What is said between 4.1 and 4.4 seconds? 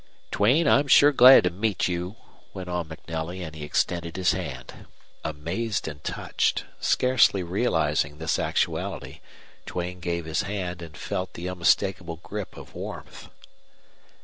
his